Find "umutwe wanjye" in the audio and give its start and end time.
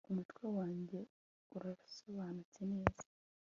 0.09-0.99